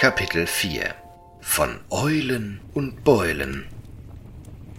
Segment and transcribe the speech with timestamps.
[0.00, 0.94] Kapitel 4
[1.42, 3.66] Von Eulen und Beulen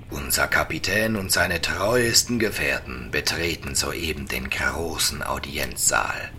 [0.09, 6.31] Unser Kapitän und seine treuesten Gefährten betreten soeben den großen Audienzsaal.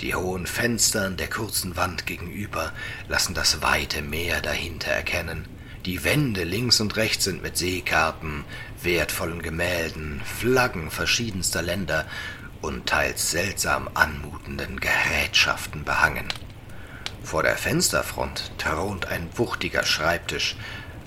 [0.00, 2.74] Die hohen Fenster an der kurzen Wand gegenüber
[3.08, 5.48] lassen das weite Meer dahinter erkennen.
[5.86, 8.44] Die Wände links und rechts sind mit Seekarten,
[8.82, 12.04] wertvollen Gemälden, Flaggen verschiedenster Länder
[12.60, 16.28] und teils seltsam anmutenden Gerätschaften behangen.
[17.22, 20.56] Vor der Fensterfront thront ein wuchtiger Schreibtisch,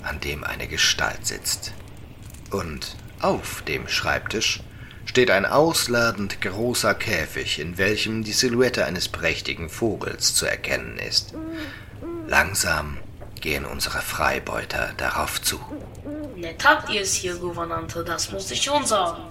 [0.02, 1.72] an dem eine Gestalt sitzt.
[2.50, 4.60] Und auf dem Schreibtisch
[5.06, 11.34] steht ein ausladend großer Käfig, in welchem die Silhouette eines prächtigen Vogels zu erkennen ist.
[12.26, 12.98] Langsam
[13.40, 15.60] gehen unsere Freibeuter darauf zu.
[16.36, 19.22] Nett habt ihr es hier, Gouvernante, das muss ich schon sagen.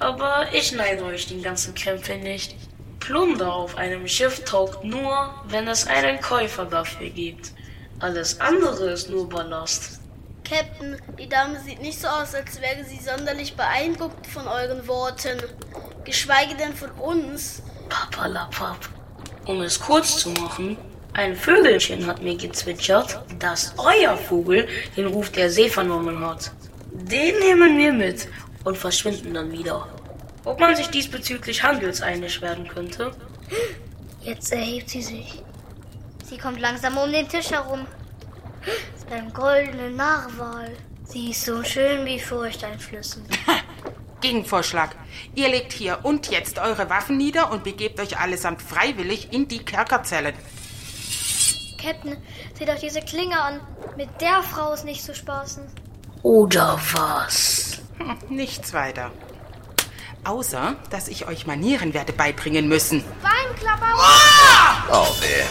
[0.00, 2.56] Aber ich neide euch den ganzen Krempel nicht.
[3.04, 7.52] Plunder auf einem Schiff taugt nur, wenn es einen Käufer dafür gibt.
[8.00, 10.00] Alles andere ist nur Ballast.
[10.42, 15.38] Captain, die Dame sieht nicht so aus, als wäre sie sonderlich beeindruckt von euren Worten.
[16.04, 17.62] Geschweige denn von uns.
[17.90, 18.88] Papalapap.
[19.44, 20.78] Um es kurz zu machen,
[21.12, 26.52] ein Vögelchen hat mir gezwitschert, dass euer Vogel den Ruf der See vernommen hat.
[26.90, 28.28] Den nehmen wir mit
[28.64, 29.86] und verschwinden dann wieder.
[30.44, 33.12] Ob man sich diesbezüglich handelseinig werden könnte?
[34.22, 35.42] Jetzt erhebt sie sich.
[36.24, 37.86] Sie kommt langsam um den Tisch herum.
[39.08, 40.76] Beim goldenen Narwal.
[41.04, 43.26] Sie ist so schön wie furchteinflößend.
[44.20, 44.96] Gegenvorschlag.
[45.34, 49.62] Ihr legt hier und jetzt eure Waffen nieder und begebt euch allesamt freiwillig in die
[49.62, 50.34] Kerkerzellen.
[51.80, 52.16] Captain,
[52.54, 53.60] seht doch diese Klinge an.
[53.98, 55.64] Mit der Frau ist nicht zu spaßen.
[56.22, 57.82] Oder was?
[57.98, 59.12] Hm, nichts weiter.
[60.24, 63.04] Außer, dass ich euch Manieren werde beibringen müssen.
[63.22, 63.94] Beinklapper!
[64.90, 65.44] Oh weh.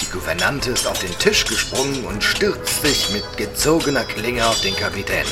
[0.00, 4.74] Die Gouvernante ist auf den Tisch gesprungen und stürzt sich mit gezogener Klinge auf den
[4.76, 5.26] Kapitän.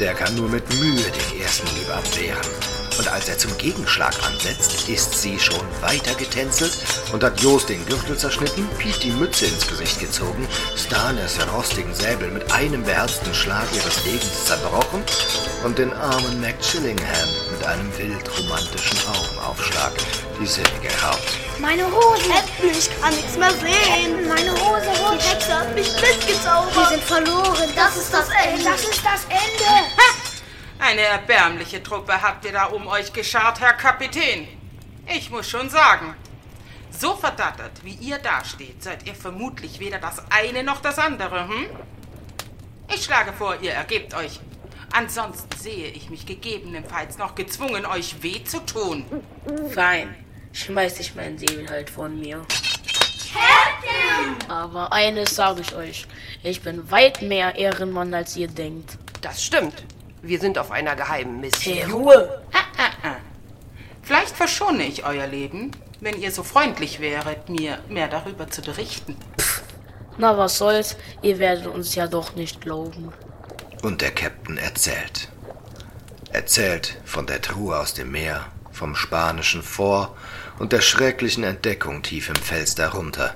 [0.00, 2.67] Der kann nur mit Mühe den ersten Hieb abwehren.
[2.98, 6.76] Und als er zum Gegenschlag ansetzt, ist sie schon weiter getänzelt
[7.12, 12.30] und hat Jos den Gürtel zerschnitten, Piet die Mütze ins Gesicht gezogen, Stanes rostigen Säbel
[12.30, 15.02] mit einem beherzten Schlag ihres Lebens zerbrochen
[15.64, 19.92] und den armen Mac Chillingham mit einem wild romantischen Augenaufschlag
[20.40, 21.22] die Sinne geraubt.
[21.58, 22.22] Meine Hose!
[22.28, 24.28] Captain, ich kann nichts mehr sehen.
[24.28, 25.32] Meine Hose Die rutscht!
[25.34, 26.88] Hexe hat mich Wir mitgezaubert.
[26.90, 27.70] sind verloren!
[27.74, 28.64] Das ist das Ende!
[28.64, 29.77] Das ist das Ende!
[30.88, 34.48] Eine erbärmliche Truppe habt ihr da um euch geschart, Herr Kapitän.
[35.06, 36.14] Ich muss schon sagen,
[36.90, 41.66] so verdattert, wie ihr dasteht, seid ihr vermutlich weder das eine noch das andere, hm?
[42.88, 44.40] Ich schlage vor, ihr ergebt euch.
[44.90, 49.04] Ansonsten sehe ich mich gegebenenfalls noch gezwungen, euch weh zu tun.
[49.74, 50.14] Fein.
[50.54, 52.46] Schmeiß ich meinen Säbel halt von mir.
[53.30, 54.50] Captain!
[54.50, 56.06] Aber eines sage ich euch.
[56.42, 58.96] Ich bin weit mehr Ehrenmann, als ihr denkt.
[59.20, 59.84] Das stimmt.
[60.22, 61.74] Wir sind auf einer geheimen Mission.
[61.74, 62.42] Hey, Ruhe!
[64.02, 65.70] Vielleicht verschone ich euer Leben,
[66.00, 69.16] wenn ihr so freundlich wäret, mir mehr darüber zu berichten.
[70.16, 70.96] Na, was soll's?
[71.22, 73.12] Ihr werdet uns ja doch nicht glauben.
[73.82, 75.28] Und der Captain erzählt.
[76.32, 80.16] Erzählt von der Truhe aus dem Meer, vom spanischen Fort
[80.58, 83.34] und der schrecklichen Entdeckung tief im Fels darunter.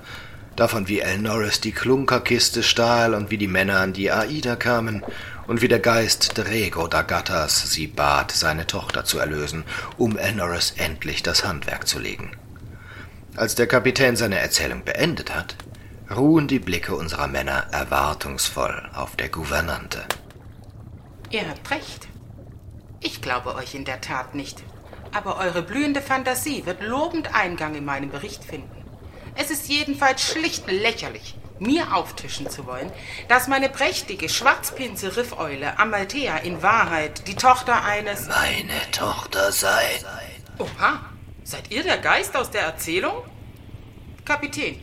[0.56, 5.03] Davon, wie El Norris die Klunkerkiste stahl und wie die Männer an die Aida kamen
[5.47, 9.64] und wie der Geist Drego da Gattas sie bat, seine Tochter zu erlösen,
[9.97, 12.36] um El Norris endlich das Handwerk zu legen.
[13.36, 15.56] Als der Kapitän seine Erzählung beendet hat,
[16.14, 20.04] ruhen die Blicke unserer Männer erwartungsvoll auf der Gouvernante.
[21.30, 22.09] Ihr habt recht.
[23.00, 24.62] Ich glaube euch in der Tat nicht.
[25.12, 28.84] Aber eure blühende Fantasie wird lobend Eingang in meinem Bericht finden.
[29.34, 32.90] Es ist jedenfalls schlicht lächerlich, mir auftischen zu wollen,
[33.28, 38.26] dass meine prächtige schwarzpinse Riffeule Amalthea in Wahrheit die Tochter eines...
[38.26, 40.00] Meine Tochter sei.
[40.59, 41.00] Oha,
[41.44, 43.14] seid ihr der Geist aus der Erzählung?
[44.24, 44.78] Kapitän,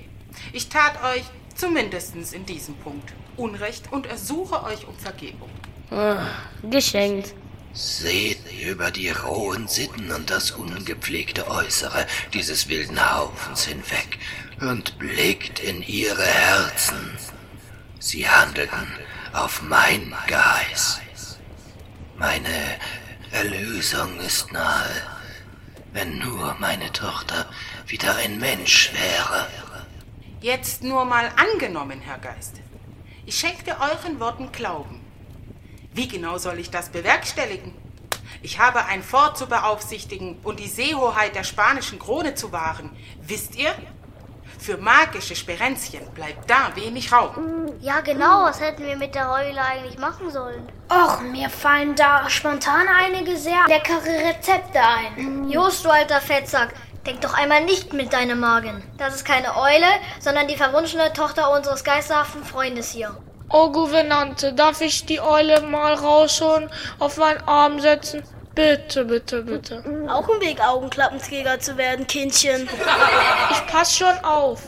[0.54, 1.24] ich tat euch,
[1.56, 5.50] zumindest in diesem Punkt, Unrecht und ersuche euch um Vergebung.
[5.92, 6.28] Ah,
[6.64, 7.34] geschenkt.
[7.72, 14.18] Seht über die rohen Sitten und das ungepflegte Äußere dieses wilden Haufens hinweg
[14.62, 17.18] und blickt in ihre Herzen.
[18.00, 18.88] Sie handelten
[19.34, 21.02] auf mein Geheiß.
[22.18, 22.78] Meine
[23.32, 25.02] Erlösung ist nahe,
[25.94, 27.46] wenn nur meine Tochter
[27.88, 29.48] wieder ein Mensch wäre.
[30.42, 32.62] Jetzt nur mal angenommen, Herr Geist.
[33.26, 35.02] Ich schenkte euren Worten Glauben.
[35.94, 37.74] Wie genau soll ich das bewerkstelligen?
[38.42, 42.90] Ich habe ein Fort zu beaufsichtigen und die Seehoheit der spanischen Krone zu wahren.
[43.22, 43.76] Wisst ihr?
[44.60, 47.72] Für magische Sperenzchen bleibt da wenig Raum.
[47.80, 48.44] Ja, genau.
[48.44, 50.68] Was hätten wir mit der Eule eigentlich machen sollen?
[50.92, 55.50] Och, mir fallen da spontan einige sehr leckere Rezepte ein.
[55.50, 56.74] Jost, du alter Fettsack.
[57.06, 58.84] Denk doch einmal nicht mit deinem Magen.
[58.98, 59.88] Das ist keine Eule,
[60.20, 63.16] sondern die verwunschene Tochter unseres geisterhaften Freundes hier.
[63.50, 66.70] Oh, Gouvernante, darf ich die Eule mal rausholen,
[67.00, 68.24] auf meinen Arm setzen?
[68.56, 69.84] Bitte, bitte, bitte.
[70.10, 72.68] Auch im Weg, Augenklappenträger zu werden, Kindchen.
[73.52, 74.64] Ich pass schon auf.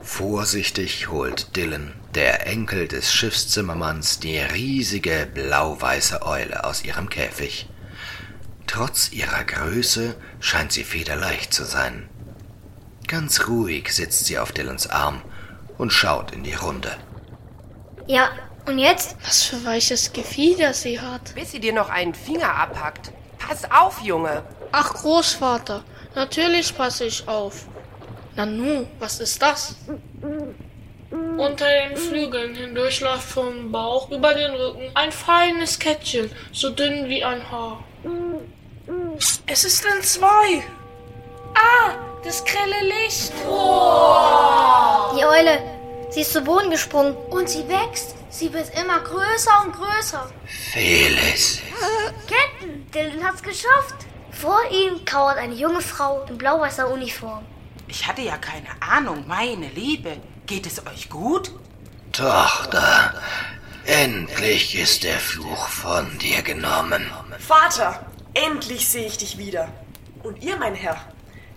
[0.00, 7.68] Vorsichtig holt Dylan, der Enkel des Schiffszimmermanns, die riesige blau-weiße Eule aus ihrem Käfig.
[8.66, 12.08] Trotz ihrer Größe scheint sie federleicht zu sein.
[13.06, 15.22] Ganz ruhig sitzt sie auf Dylans Arm
[15.78, 16.96] und schaut in die Runde.
[18.06, 18.30] Ja,
[18.66, 19.16] und jetzt?
[19.24, 21.34] Was für weiches Gefieder sie hat.
[21.34, 23.12] Bis sie dir noch einen Finger abhackt.
[23.38, 24.42] Pass auf, Junge.
[24.72, 25.84] Ach, Großvater,
[26.14, 27.66] natürlich passe ich auf.
[28.34, 29.76] Nanu, was ist das?
[31.10, 37.08] Unter den Flügeln hindurch läuft vom Bauch über den Rücken ein feines Kettchen, so dünn
[37.08, 37.82] wie ein Haar.
[39.46, 40.64] Es ist in zwei.
[41.54, 41.92] Ah,
[42.24, 43.32] das grelle Licht.
[45.16, 45.62] Die Eule.
[46.10, 47.16] Sie ist zu Boden gesprungen.
[47.30, 48.14] Und sie wächst.
[48.28, 50.30] Sie wird immer größer und größer.
[50.46, 51.60] Felis,
[52.26, 53.94] Captain, Dylan hat's geschafft.
[54.32, 57.44] Vor ihm kauert eine junge Frau in blau-weißer Uniform.
[57.88, 60.18] Ich hatte ja keine Ahnung, meine Liebe.
[60.46, 61.52] Geht es euch gut?
[62.12, 63.14] Tochter,
[63.84, 67.06] endlich ist der Fluch von dir genommen.
[67.38, 69.68] Vater, endlich sehe ich dich wieder.
[70.22, 71.00] Und ihr, mein Herr,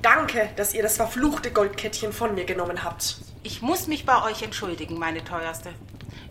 [0.01, 3.18] danke, dass ihr das verfluchte Goldkettchen von mir genommen habt.
[3.44, 5.74] Ich muss mich bei euch entschuldigen, meine Teuerste.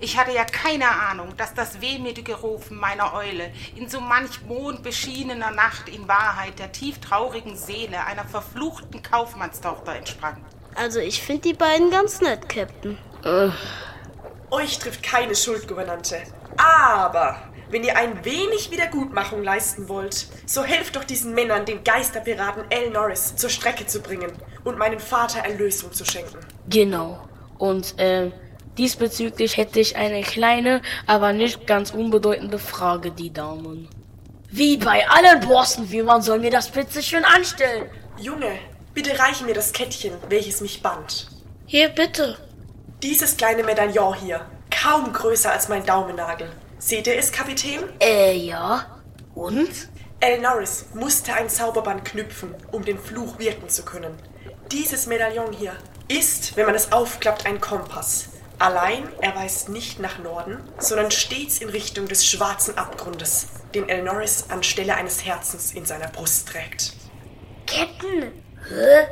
[0.00, 5.50] Ich hatte ja keine Ahnung, dass das wehmütige Rufen meiner Eule in so manch mondbeschienener
[5.50, 10.37] Nacht in Wahrheit der tieftraurigen Seele einer verfluchten Kaufmannstochter entsprang.
[10.77, 12.97] Also ich finde die beiden ganz nett, Captain.
[14.50, 16.23] Euch trifft keine Schuld, Gouvernante.
[16.56, 22.65] Aber wenn ihr ein wenig Wiedergutmachung leisten wollt, so helft doch diesen Männern, den Geisterpiraten
[22.73, 26.39] Al Norris zur Strecke zu bringen und meinen Vater Erlösung zu schenken.
[26.69, 27.29] Genau.
[27.59, 28.33] Und ähm,
[28.79, 33.89] diesbezüglich hätte ich eine kleine, aber nicht ganz unbedeutende Frage, die Damen.
[34.51, 37.91] Wie bei allen Borsten, wie man soll mir das bitte schön anstellen?
[38.19, 38.59] Junge,
[38.95, 41.29] bitte reiche mir das Kettchen, welches mich band.
[41.67, 42.39] Hier, bitte.
[43.03, 44.41] Dieses kleine Medaillon hier,
[44.71, 46.51] kaum größer als mein Daumennagel.
[46.79, 47.81] Seht ihr es, Kapitän?
[48.01, 48.87] Äh, ja.
[49.35, 49.69] Und?
[50.21, 54.15] Al Norris musste ein Zauberband knüpfen, um den Fluch wirken zu können.
[54.73, 55.75] Dieses Medaillon hier
[56.09, 58.31] ist, wenn man es aufklappt, ein Kompass.
[58.59, 64.03] Allein er weist nicht nach Norden, sondern stets in Richtung des schwarzen Abgrundes, den Al
[64.03, 66.93] Norris anstelle eines Herzens in seiner Brust trägt.
[67.67, 68.33] Captain.
[68.69, 69.07] Hä?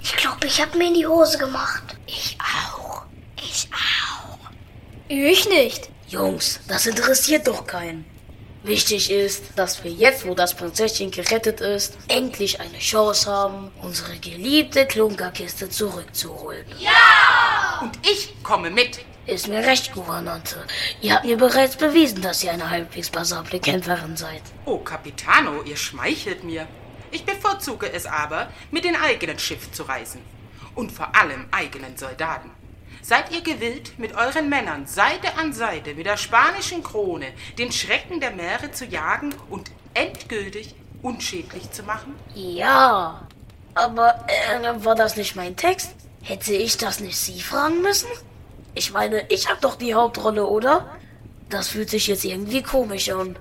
[0.00, 1.96] Ich glaube, ich habe mir in die Hose gemacht.
[2.06, 3.02] Ich auch.
[3.36, 4.38] Ich auch.
[5.08, 5.90] Ich nicht.
[6.06, 8.04] Jungs, das interessiert doch keinen.
[8.64, 14.16] Wichtig ist, dass wir jetzt, wo das Prinzesschen gerettet ist, endlich eine Chance haben, unsere
[14.16, 16.64] geliebte Klunkerkiste zurückzuholen.
[17.82, 19.00] Und ich komme mit.
[19.26, 20.64] Ist mir recht, Gouvernante.
[21.02, 24.42] Ihr habt mir bereits bewiesen, dass ihr eine halbwegs passable Kämpferin seid.
[24.64, 26.66] Oh, Capitano, ihr schmeichelt mir.
[27.10, 30.22] Ich bevorzuge es aber, mit den eigenen Schiff zu reisen.
[30.74, 32.50] Und vor allem eigenen Soldaten.
[33.06, 38.18] Seid ihr gewillt, mit euren Männern Seite an Seite mit der spanischen Krone den Schrecken
[38.18, 42.14] der Meere zu jagen und endgültig unschädlich zu machen?
[42.34, 43.28] Ja,
[43.74, 45.94] aber äh, war das nicht mein Text?
[46.22, 48.08] Hätte ich das nicht Sie fragen müssen?
[48.74, 50.96] Ich meine, ich hab doch die Hauptrolle, oder?
[51.50, 53.36] Das fühlt sich jetzt irgendwie komisch an.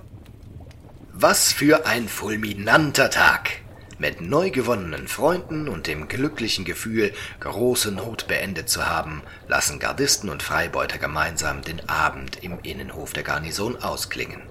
[1.13, 3.62] Was für ein fulminanter Tag!
[4.03, 10.29] Mit neu gewonnenen Freunden und dem glücklichen Gefühl, große Not beendet zu haben, lassen Gardisten
[10.29, 14.41] und Freibeuter gemeinsam den Abend im Innenhof der Garnison ausklingen.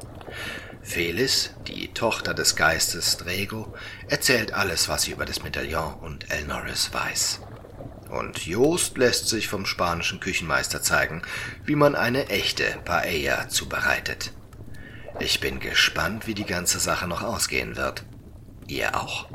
[0.81, 3.75] Felis, die Tochter des Geistes Drego,
[4.09, 7.43] erzählt alles, was sie über das Medaillon und El Norris weiß.
[8.09, 11.21] Und Jost lässt sich vom spanischen Küchenmeister zeigen,
[11.67, 14.33] wie man eine echte Paella zubereitet.
[15.21, 18.03] Ich bin gespannt, wie die ganze Sache noch ausgehen wird.
[18.67, 19.27] Ihr auch?